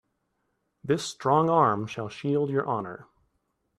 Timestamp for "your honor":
2.49-3.05